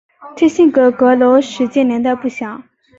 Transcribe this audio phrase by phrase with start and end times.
[0.35, 2.63] 天心阁阁楼始建年代不详。